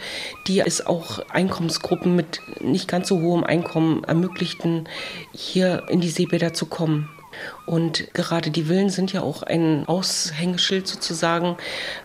die 0.48 0.60
es 0.60 0.84
auch 0.86 1.20
Einkommensgruppen 1.28 2.16
mit 2.16 2.40
nicht 2.60 2.88
ganz 2.88 3.06
so 3.06 3.20
hohem 3.20 3.44
Einkommen 3.44 4.02
ermöglichten, 4.04 4.88
hier 5.32 5.84
in 5.88 6.00
die 6.00 6.10
Seebäder 6.10 6.52
zu 6.52 6.66
kommen. 6.66 7.08
Und 7.66 8.12
gerade 8.14 8.50
die 8.50 8.64
Villen 8.64 8.90
sind 8.90 9.12
ja 9.12 9.22
auch 9.22 9.42
ein 9.42 9.86
Aushängeschild 9.86 10.86
sozusagen 10.86 11.56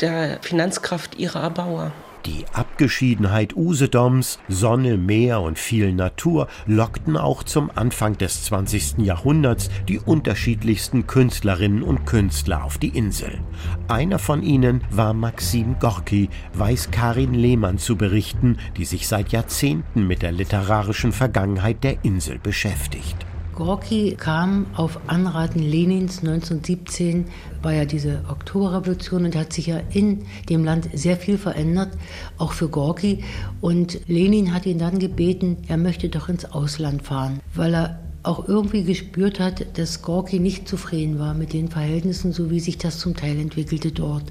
der 0.01 0.39
Finanzkraft 0.41 1.17
ihrer 1.17 1.41
Erbauer. 1.41 1.91
Die 2.25 2.45
Abgeschiedenheit 2.53 3.55
Usedoms, 3.55 4.39
Sonne, 4.47 4.97
Meer 4.97 5.41
und 5.41 5.59
viel 5.59 5.93
Natur 5.93 6.47
lockten 6.65 7.17
auch 7.17 7.43
zum 7.43 7.69
Anfang 7.75 8.17
des 8.17 8.45
20. 8.45 8.97
Jahrhunderts 8.97 9.69
die 9.87 9.99
unterschiedlichsten 9.99 11.05
Künstlerinnen 11.05 11.83
und 11.83 12.05
Künstler 12.05 12.63
auf 12.63 12.79
die 12.79 12.89
Insel. 12.89 13.41
Einer 13.87 14.17
von 14.17 14.41
ihnen 14.41 14.83
war 14.89 15.13
Maxim 15.13 15.77
Gorki, 15.79 16.29
weiß 16.53 16.89
Karin 16.89 17.35
Lehmann 17.35 17.77
zu 17.77 17.95
berichten, 17.95 18.57
die 18.75 18.85
sich 18.85 19.07
seit 19.07 19.31
Jahrzehnten 19.31 20.07
mit 20.07 20.23
der 20.23 20.31
literarischen 20.31 21.11
Vergangenheit 21.11 21.83
der 21.83 22.03
Insel 22.03 22.39
beschäftigt. 22.39 23.17
Gorki 23.55 24.15
kam 24.17 24.65
auf 24.75 24.99
Anraten 25.07 25.59
Lenins 25.59 26.19
1917, 26.19 27.25
war 27.61 27.73
ja 27.73 27.85
diese 27.85 28.19
Oktoberrevolution 28.29 29.23
und 29.23 29.35
hat 29.35 29.53
sich 29.53 29.67
ja 29.67 29.79
in 29.91 30.25
dem 30.49 30.65
Land 30.65 30.89
sehr 30.93 31.15
viel 31.15 31.37
verändert, 31.37 31.97
auch 32.37 32.51
für 32.51 32.67
Gorki. 32.67 33.23
Und 33.61 34.01
Lenin 34.07 34.53
hat 34.53 34.65
ihn 34.65 34.77
dann 34.77 34.99
gebeten, 34.99 35.57
er 35.69 35.77
möchte 35.77 36.09
doch 36.09 36.27
ins 36.27 36.43
Ausland 36.43 37.03
fahren, 37.03 37.39
weil 37.53 37.73
er 37.73 37.99
auch 38.25 38.47
irgendwie 38.47 38.83
gespürt 38.83 39.39
hat, 39.39 39.77
dass 39.77 40.01
Gorki 40.01 40.39
nicht 40.39 40.67
zufrieden 40.67 41.19
war 41.19 41.33
mit 41.33 41.53
den 41.53 41.69
Verhältnissen, 41.69 42.33
so 42.33 42.49
wie 42.49 42.59
sich 42.59 42.77
das 42.77 42.99
zum 42.99 43.15
Teil 43.15 43.39
entwickelte 43.39 43.91
dort. 43.91 44.23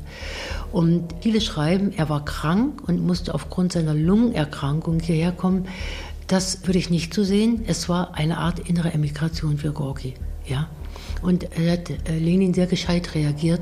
Und 0.73 1.15
viele 1.21 1.41
schreiben, 1.41 1.93
er 1.97 2.09
war 2.09 2.25
krank 2.25 2.83
und 2.87 3.05
musste 3.07 3.35
aufgrund 3.35 3.73
seiner 3.73 3.95
Lungenerkrankung 3.95 5.01
hierher 5.01 5.33
kommen. 5.33 5.67
Das 6.27 6.67
würde 6.67 6.79
ich 6.79 6.91
nicht 6.91 7.13
so 7.13 7.23
sehen. 7.23 7.65
Es 7.67 7.89
war 7.89 8.15
eine 8.15 8.39
Art 8.39 8.59
innere 8.59 8.93
Emigration 8.93 9.59
für 9.59 9.73
Gorki. 9.73 10.15
Ja? 10.47 10.69
Und 11.23 11.45
er 11.59 11.73
hat 11.73 11.91
äh, 11.91 12.19
Lenin 12.19 12.55
sehr 12.55 12.67
gescheit 12.67 13.15
reagiert 13.15 13.61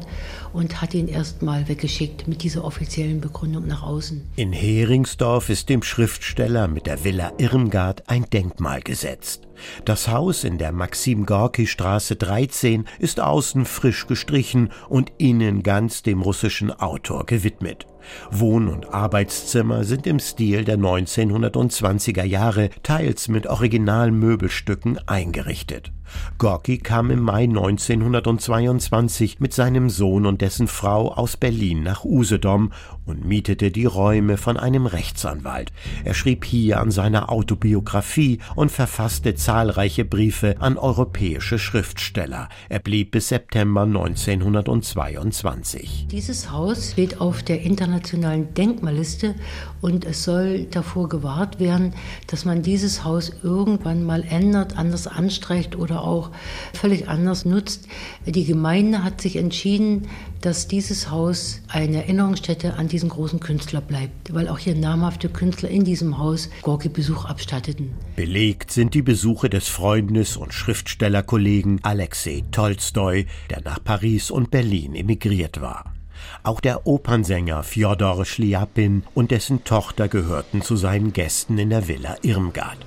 und 0.52 0.80
hat 0.80 0.94
ihn 0.94 1.08
erstmal 1.08 1.68
weggeschickt 1.68 2.28
mit 2.28 2.42
dieser 2.42 2.64
offiziellen 2.64 3.20
Begründung 3.20 3.66
nach 3.66 3.82
außen. 3.82 4.22
In 4.36 4.52
Heringsdorf 4.52 5.48
ist 5.48 5.68
dem 5.68 5.82
Schriftsteller 5.82 6.68
mit 6.68 6.86
der 6.86 7.04
Villa 7.04 7.32
Irmgard 7.38 8.08
ein 8.08 8.26
Denkmal 8.30 8.80
gesetzt. 8.80 9.48
Das 9.84 10.08
Haus 10.08 10.44
in 10.44 10.58
der 10.58 10.72
Maxim-Gorki-Straße 10.72 12.16
13 12.16 12.84
ist 12.98 13.20
außen 13.20 13.64
frisch 13.64 14.06
gestrichen 14.06 14.70
und 14.88 15.12
innen 15.18 15.62
ganz 15.62 16.02
dem 16.02 16.22
russischen 16.22 16.72
Autor 16.72 17.26
gewidmet. 17.26 17.86
Wohn- 18.30 18.68
und 18.68 18.92
Arbeitszimmer 18.92 19.84
sind 19.84 20.06
im 20.06 20.18
Stil 20.18 20.64
der 20.64 20.78
1920er 20.78 22.24
Jahre, 22.24 22.70
teils 22.82 23.28
mit 23.28 23.46
Originalmöbelstücken 23.46 24.98
eingerichtet. 25.06 25.92
Gorki 26.36 26.78
kam 26.78 27.10
im 27.10 27.20
Mai 27.20 27.44
1922 27.44 29.40
mit 29.40 29.54
seinem 29.54 29.88
Sohn 29.88 30.26
und 30.26 30.41
dessen 30.42 30.66
Frau 30.66 31.12
aus 31.12 31.36
Berlin 31.36 31.84
nach 31.84 32.04
Usedom 32.04 32.72
und 33.06 33.24
mietete 33.24 33.70
die 33.70 33.84
Räume 33.84 34.36
von 34.36 34.56
einem 34.56 34.86
Rechtsanwalt. 34.86 35.70
Er 36.04 36.14
schrieb 36.14 36.44
hier 36.44 36.80
an 36.80 36.90
seiner 36.90 37.30
Autobiografie 37.30 38.40
und 38.56 38.72
verfasste 38.72 39.36
zahlreiche 39.36 40.04
Briefe 40.04 40.56
an 40.58 40.76
europäische 40.76 41.60
Schriftsteller. 41.60 42.48
Er 42.68 42.80
blieb 42.80 43.12
bis 43.12 43.28
September 43.28 43.82
1922. 43.82 46.08
Dieses 46.10 46.50
Haus 46.50 46.90
steht 46.90 47.20
auf 47.20 47.44
der 47.44 47.62
internationalen 47.62 48.52
Denkmalliste 48.54 49.36
und 49.80 50.04
es 50.04 50.24
soll 50.24 50.64
davor 50.64 51.08
gewahrt 51.08 51.60
werden, 51.60 51.94
dass 52.26 52.44
man 52.44 52.62
dieses 52.62 53.04
Haus 53.04 53.30
irgendwann 53.44 54.04
mal 54.04 54.24
ändert, 54.24 54.76
anders 54.76 55.06
anstreicht 55.06 55.76
oder 55.76 56.02
auch 56.02 56.32
völlig 56.72 57.08
anders 57.08 57.44
nutzt. 57.44 57.86
Die 58.26 58.44
Gemeinde 58.44 59.04
hat 59.04 59.20
sich 59.20 59.36
entschieden, 59.36 60.08
dass 60.42 60.68
dieses 60.68 61.10
Haus 61.10 61.60
eine 61.68 61.98
Erinnerungsstätte 61.98 62.74
an 62.74 62.88
diesen 62.88 63.08
großen 63.08 63.40
Künstler 63.40 63.80
bleibt, 63.80 64.34
weil 64.34 64.48
auch 64.48 64.58
hier 64.58 64.74
namhafte 64.74 65.28
Künstler 65.28 65.70
in 65.70 65.84
diesem 65.84 66.18
Haus 66.18 66.50
Gorki 66.62 66.88
Besuch 66.88 67.24
abstatteten. 67.24 67.92
Belegt 68.16 68.70
sind 68.70 68.94
die 68.94 69.02
Besuche 69.02 69.48
des 69.48 69.68
Freundes 69.68 70.36
und 70.36 70.52
Schriftstellerkollegen 70.52 71.80
Alexei 71.82 72.42
Tolstoi, 72.50 73.26
der 73.50 73.62
nach 73.62 73.82
Paris 73.82 74.30
und 74.30 74.50
Berlin 74.50 74.94
emigriert 74.94 75.60
war. 75.60 75.94
Auch 76.42 76.60
der 76.60 76.86
Opernsänger 76.86 77.62
Fjodor 77.62 78.24
Schliapin 78.24 79.04
und 79.14 79.30
dessen 79.30 79.64
Tochter 79.64 80.08
gehörten 80.08 80.62
zu 80.62 80.76
seinen 80.76 81.12
Gästen 81.12 81.58
in 81.58 81.70
der 81.70 81.88
Villa 81.88 82.16
Irmgard. 82.22 82.78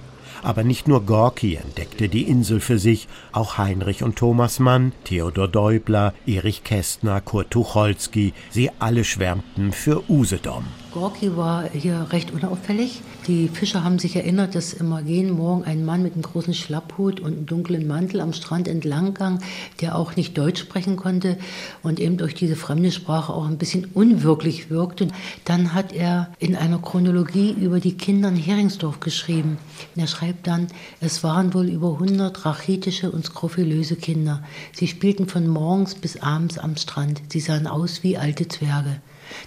Aber 0.46 0.64
nicht 0.64 0.88
nur 0.88 1.04
Gorki 1.08 1.56
entdeckte 1.56 2.08
die 2.08 2.22
Insel 2.22 2.60
für 2.60 2.78
sich, 2.78 3.08
auch 3.32 3.58
Heinrich 3.58 4.04
und 4.04 4.16
Thomas 4.16 4.60
Mann, 4.60 4.92
Theodor 5.04 5.48
Deubler, 5.48 6.14
Erich 6.28 6.64
Kästner, 6.64 7.20
Kurt 7.20 7.50
Tucholsky, 7.50 8.32
sie 8.52 8.70
alle 8.78 9.06
schwärmten 9.06 9.72
für 9.72 10.08
Usedom. 10.08 10.66
Gorki 10.96 11.36
war 11.36 11.70
hier 11.72 12.08
recht 12.12 12.32
unauffällig. 12.32 13.02
Die 13.28 13.50
Fischer 13.50 13.84
haben 13.84 14.00
sich 14.00 14.16
erinnert, 14.16 14.56
dass 14.56 14.72
immer 14.72 15.02
jeden 15.02 15.32
Morgen 15.32 15.66
ein 15.66 15.84
Mann 15.84 16.02
mit 16.04 16.14
einem 16.14 16.22
großen 16.22 16.54
Schlapphut 16.54 17.20
und 17.20 17.34
einem 17.34 17.46
dunklen 17.46 17.86
Mantel 17.86 18.22
am 18.22 18.32
Strand 18.32 18.70
entlang 18.70 19.14
ging, 19.14 19.40
der 19.82 19.98
auch 19.98 20.16
nicht 20.16 20.38
Deutsch 20.38 20.62
sprechen 20.62 20.96
konnte 20.96 21.38
und 21.84 22.00
eben 22.00 22.16
durch 22.16 22.34
diese 22.34 22.56
fremde 22.56 22.94
Sprache 22.94 23.34
auch 23.34 23.46
ein 23.46 23.58
bisschen 23.58 23.90
unwirklich 23.94 24.70
wirkte. 24.70 25.10
Dann 25.44 25.74
hat 25.74 25.92
er 25.92 26.30
in 26.40 26.56
einer 26.56 26.80
Chronologie 26.80 27.52
über 27.52 27.82
die 27.82 27.98
Kinder 27.98 28.30
in 28.30 28.38
Heringsdorf 28.38 29.02
geschrieben. 29.02 29.58
Und 29.96 30.02
er 30.02 30.08
schreibt 30.08 30.48
dann, 30.48 30.68
es 31.02 31.26
waren 31.26 31.54
wohl 31.54 31.68
über 31.68 31.92
100 31.92 32.46
rachitische 32.46 33.12
und 33.12 33.26
skrofulöse 33.26 33.98
Kinder. 33.98 34.44
Sie 34.72 34.88
spielten 34.88 35.28
von 35.28 35.46
morgens 35.46 35.96
bis 35.96 36.22
abends 36.22 36.58
am 36.58 36.78
Strand. 36.78 37.22
Sie 37.28 37.42
sahen 37.42 37.68
aus 37.68 38.02
wie 38.02 38.18
alte 38.18 38.48
Zwerge. 38.48 39.02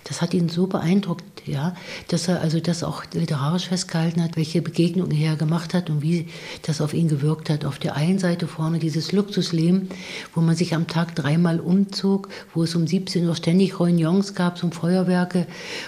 Das 0.04 0.20
hat 0.22 0.34
ihn 0.34 0.48
so 0.48 0.66
beeindruckt, 0.66 1.24
ja, 1.48 1.74
dass 2.08 2.28
er 2.28 2.40
also 2.40 2.60
das 2.60 2.82
auch 2.82 3.04
literarisch 3.12 3.68
festgehalten 3.68 4.22
hat, 4.22 4.36
welche 4.36 4.62
Begegnungen 4.62 5.16
er 5.16 5.36
gemacht 5.36 5.74
hat 5.74 5.90
und 5.90 6.02
wie 6.02 6.28
das 6.62 6.80
auf 6.80 6.94
ihn 6.94 7.08
gewirkt 7.08 7.50
hat. 7.50 7.64
Auf 7.64 7.78
der 7.78 7.96
einen 7.96 8.18
Seite 8.18 8.46
vorne 8.46 8.78
dieses 8.78 9.12
Luxusleben, 9.12 9.88
wo 10.34 10.40
man 10.40 10.56
sich 10.56 10.74
am 10.74 10.86
Tag 10.86 11.14
dreimal 11.14 11.60
umzog, 11.60 12.28
wo 12.54 12.62
es 12.62 12.74
um 12.74 12.86
17 12.86 13.26
Uhr 13.26 13.34
ständig 13.34 13.80
Reunions 13.80 14.34
gab, 14.34 14.62
um 14.62 14.72
Feuerwerke, 14.72 15.46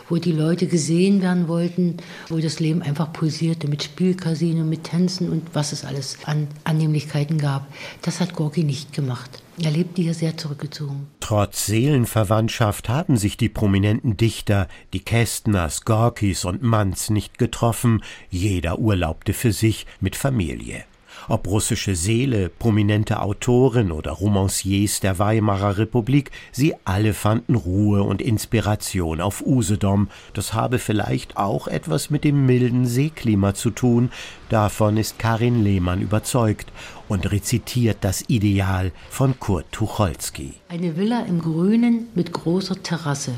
wo 0.08 0.16
die 0.16 0.32
Leute 0.32 0.66
gesehen 0.66 1.22
werden 1.22 1.48
wollten, 1.48 1.96
wo 2.28 2.38
das 2.38 2.60
Leben 2.60 2.82
einfach 2.82 3.12
pulsierte 3.12 3.68
mit 3.68 3.82
Spielcasino, 3.82 4.64
mit 4.64 4.84
Tänzen 4.84 5.30
und 5.30 5.54
was 5.54 5.72
es 5.72 5.84
alles 5.84 6.18
an 6.24 6.48
Annehmlichkeiten 6.64 7.38
gab. 7.38 7.66
Das 8.02 8.20
hat 8.20 8.34
Gorki 8.34 8.64
nicht 8.64 8.92
gemacht. 8.92 9.42
Er 9.62 9.70
lebte 9.70 10.00
hier 10.00 10.14
sehr 10.14 10.36
zurückgezogen. 10.36 11.08
Trotz 11.20 11.66
Seelenverwandtschaft 11.66 12.88
haben 12.88 13.18
sich 13.18 13.36
die 13.36 13.50
prominenten 13.50 14.16
Dichter, 14.16 14.68
die 14.94 15.00
Kästners, 15.00 15.84
Gorkis 15.84 16.46
und 16.46 16.62
Manns 16.62 17.10
nicht 17.10 17.36
getroffen, 17.36 18.02
jeder 18.30 18.78
urlaubte 18.78 19.34
für 19.34 19.52
sich 19.52 19.86
mit 20.00 20.16
Familie. 20.16 20.84
Ob 21.28 21.46
russische 21.46 21.94
Seele, 21.94 22.48
prominente 22.48 23.20
Autoren 23.20 23.92
oder 23.92 24.12
Romanciers 24.12 25.00
der 25.00 25.18
Weimarer 25.18 25.78
Republik, 25.78 26.30
sie 26.52 26.74
alle 26.84 27.14
fanden 27.14 27.54
Ruhe 27.54 28.02
und 28.02 28.22
Inspiration 28.22 29.20
auf 29.20 29.44
Usedom. 29.44 30.08
Das 30.34 30.54
habe 30.54 30.78
vielleicht 30.78 31.36
auch 31.36 31.68
etwas 31.68 32.10
mit 32.10 32.24
dem 32.24 32.46
milden 32.46 32.86
Seeklima 32.86 33.54
zu 33.54 33.70
tun. 33.70 34.10
Davon 34.48 34.96
ist 34.96 35.18
Karin 35.18 35.62
Lehmann 35.62 36.02
überzeugt 36.02 36.72
und 37.08 37.30
rezitiert 37.30 37.98
das 38.00 38.24
Ideal 38.28 38.92
von 39.10 39.38
Kurt 39.38 39.66
Tucholsky. 39.72 40.54
Eine 40.68 40.96
Villa 40.96 41.20
im 41.28 41.40
Grünen 41.40 42.08
mit 42.14 42.32
großer 42.32 42.82
Terrasse. 42.82 43.34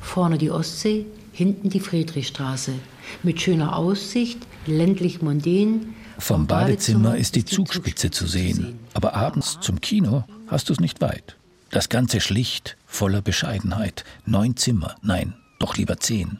Vorne 0.00 0.38
die 0.38 0.50
Ostsee, 0.50 1.06
hinten 1.32 1.70
die 1.70 1.80
Friedrichstraße. 1.80 2.72
Mit 3.22 3.40
schöner 3.40 3.76
Aussicht, 3.76 4.38
ländlich 4.66 5.22
mondän, 5.22 5.94
vom 6.20 6.46
Badezimmer 6.46 7.16
ist 7.16 7.34
die 7.34 7.44
Zugspitze 7.44 8.10
zu 8.10 8.26
sehen, 8.26 8.78
aber 8.94 9.14
abends 9.14 9.58
zum 9.60 9.80
Kino 9.80 10.24
hast 10.48 10.68
du 10.68 10.72
es 10.72 10.80
nicht 10.80 11.00
weit. 11.00 11.36
Das 11.70 11.88
Ganze 11.88 12.20
schlicht, 12.20 12.76
voller 12.86 13.22
Bescheidenheit. 13.22 14.04
Neun 14.26 14.56
Zimmer, 14.56 14.96
nein, 15.02 15.34
doch 15.58 15.76
lieber 15.76 15.98
zehn. 15.98 16.38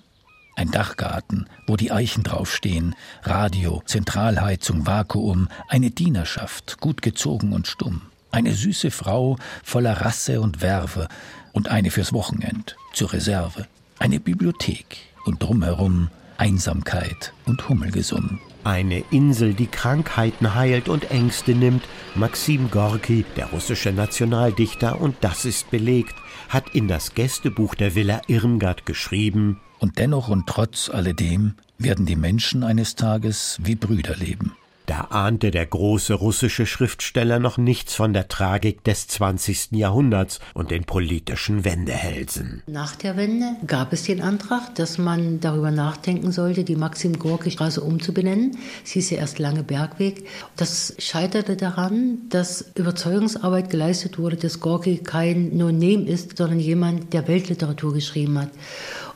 Ein 0.57 0.71
Dachgarten, 0.71 1.47
wo 1.67 1.77
die 1.77 1.93
Eichen 1.93 2.23
draufstehen, 2.25 2.95
Radio, 3.23 3.83
Zentralheizung, 3.87 4.87
Vakuum, 4.87 5.49
eine 5.69 5.91
Dienerschaft, 5.91 6.81
gut 6.81 7.01
gezogen 7.01 7.53
und 7.53 7.67
stumm. 7.67 8.03
Eine 8.33 8.55
süße 8.55 8.91
Frau 8.91 9.37
voller 9.65 10.01
Rasse 10.01 10.41
und 10.41 10.61
Werve 10.61 11.09
und 11.53 11.69
eine 11.69 11.91
fürs 11.91 12.13
Wochenend, 12.13 12.77
zur 12.93 13.13
Reserve. 13.13 13.67
Eine 13.99 14.21
Bibliothek 14.21 14.99
und 15.25 15.43
drumherum 15.43 16.11
Einsamkeit 16.37 17.33
und 17.47 17.69
Hummelgesumm. 17.69 18.41
Eine 18.63 19.05
Insel, 19.11 19.55
die 19.55 19.67
Krankheiten 19.67 20.55
heilt 20.55 20.89
und 20.89 21.11
Ängste 21.11 21.55
nimmt. 21.55 21.83
Maxim 22.15 22.71
Gorki, 22.71 23.25
der 23.37 23.47
russische 23.47 23.91
Nationaldichter, 23.91 25.01
und 25.01 25.17
das 25.23 25.47
ist 25.47 25.71
belegt, 25.71 26.15
hat 26.49 26.75
in 26.75 26.87
das 26.87 27.15
Gästebuch 27.15 27.75
der 27.75 27.95
Villa 27.95 28.21
Irmgard 28.27 28.85
geschrieben. 28.85 29.61
Und 29.79 29.99
dennoch 29.99 30.29
und 30.29 30.47
trotz 30.47 30.91
alledem 30.91 31.55
werden 31.79 32.05
die 32.05 32.17
Menschen 32.17 32.63
eines 32.63 32.97
Tages 32.97 33.59
wie 33.63 33.77
Brüder 33.77 34.17
leben. 34.17 34.55
Da 34.91 35.03
ahnte 35.11 35.53
der 35.53 35.67
große 35.67 36.15
russische 36.15 36.67
Schriftsteller 36.67 37.39
noch 37.39 37.59
nichts 37.59 37.95
von 37.95 38.13
der 38.13 38.27
Tragik 38.27 38.83
des 38.83 39.07
20. 39.07 39.71
Jahrhunderts 39.71 40.41
und 40.53 40.73
den 40.73 40.83
politischen 40.83 41.65
Wendehälsen. 41.65 42.65
Nach 42.67 42.97
der 42.97 43.17
Wende 43.17 43.55
gab 43.69 43.93
es 43.93 44.03
den 44.03 44.21
Antrag, 44.21 44.75
dass 44.75 44.99
man 44.99 45.39
darüber 45.39 45.71
nachdenken 45.71 46.33
sollte, 46.33 46.65
die 46.65 46.75
Maxim-Gorki-Straße 46.75 47.81
umzubenennen. 47.81 48.59
Sie 48.83 48.99
ist 48.99 49.11
ja 49.11 49.19
erst 49.19 49.39
lange 49.39 49.63
Bergweg. 49.63 50.27
Das 50.57 50.97
scheiterte 50.99 51.57
daran, 51.57 52.23
dass 52.29 52.73
Überzeugungsarbeit 52.75 53.71
geleistet 53.71 54.19
wurde, 54.19 54.39
dass 54.39 54.59
Gorki 54.59 54.99
kein 54.99 55.57
No-Name 55.57 56.03
ist, 56.09 56.37
sondern 56.37 56.59
jemand, 56.59 57.13
der 57.13 57.29
Weltliteratur 57.29 57.95
geschrieben 57.95 58.41
hat 58.41 58.51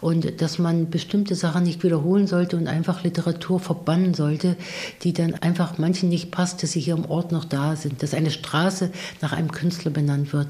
und 0.01 0.41
dass 0.41 0.59
man 0.59 0.91
bestimmte 0.91 1.35
Sachen 1.35 1.65
nicht 1.65 1.83
wiederholen 1.83 2.27
sollte 2.27 2.57
und 2.57 2.69
einfach 2.69 3.05
Literatur 3.05 3.61
verbannen 3.61 4.15
sollte, 4.15 4.57
die 5.03 5.13
dann 5.13 5.35
einfach 5.35 5.79
manchen 5.79 6.09
nicht 6.09 6.31
passt, 6.31 6.63
dass 6.63 6.73
sie 6.73 6.81
hier 6.81 6.95
im 6.95 7.05
Ort 7.07 7.33
noch 7.33 7.45
da 7.45 7.77
sind, 7.77 8.03
dass 8.03 8.15
eine 8.15 8.31
Straße 8.31 8.91
nach 9.21 9.33
einem 9.33 9.53
Künstler 9.53 9.91
benannt 9.91 10.33
wird. 10.33 10.49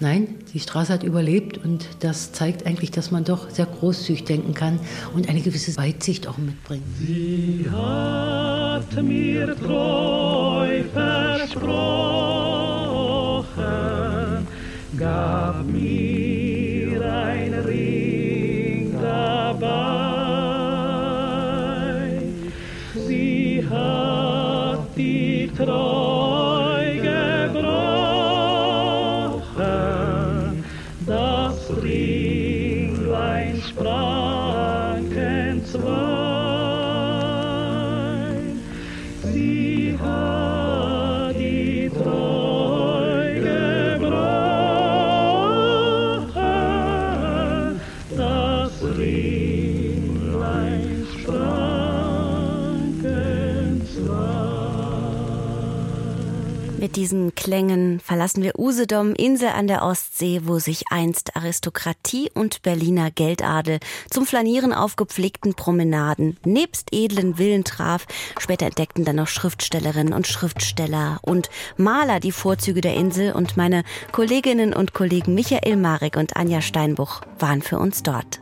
Nein, 0.00 0.36
die 0.52 0.60
Straße 0.60 0.92
hat 0.92 1.02
überlebt 1.02 1.58
und 1.58 1.86
das 2.00 2.32
zeigt 2.32 2.66
eigentlich, 2.66 2.90
dass 2.90 3.10
man 3.10 3.24
doch 3.24 3.50
sehr 3.50 3.66
großzügig 3.66 4.24
denken 4.24 4.54
kann 4.54 4.78
und 5.14 5.28
eine 5.28 5.40
gewisse 5.40 5.76
Weitsicht 5.76 6.26
auch 6.26 6.38
mitbringt. 6.38 6.84
Sie 6.98 7.66
hat 7.70 9.02
mir 9.02 9.56
treu 9.56 10.82
versprochen, 10.92 12.25
diesen 56.96 57.34
Klängen 57.34 58.00
verlassen 58.00 58.42
wir 58.42 58.58
Usedom, 58.58 59.14
Insel 59.14 59.50
an 59.50 59.66
der 59.66 59.82
Ostsee, 59.82 60.40
wo 60.44 60.58
sich 60.58 60.84
einst 60.90 61.36
Aristokratie 61.36 62.30
und 62.32 62.62
Berliner 62.62 63.10
Geldadel 63.10 63.80
zum 64.10 64.26
Flanieren 64.26 64.72
auf 64.72 64.96
gepflegten 64.96 65.54
Promenaden 65.54 66.38
nebst 66.44 66.88
edlen 66.92 67.36
Villen 67.36 67.64
traf. 67.64 68.06
Später 68.38 68.66
entdeckten 68.66 69.04
dann 69.04 69.16
noch 69.16 69.28
Schriftstellerinnen 69.28 70.14
und 70.14 70.26
Schriftsteller 70.26 71.18
und 71.22 71.50
Maler 71.76 72.18
die 72.18 72.32
Vorzüge 72.32 72.80
der 72.80 72.94
Insel 72.94 73.32
und 73.32 73.56
meine 73.56 73.84
Kolleginnen 74.12 74.72
und 74.72 74.94
Kollegen 74.94 75.34
Michael 75.34 75.76
Marek 75.76 76.16
und 76.16 76.36
Anja 76.36 76.62
Steinbuch 76.62 77.20
waren 77.38 77.60
für 77.60 77.78
uns 77.78 78.02
dort. 78.02 78.40